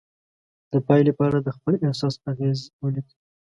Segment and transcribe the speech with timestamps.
[0.71, 3.13] د پایلې په اړه د خپل احساس اغیز ولیکئ.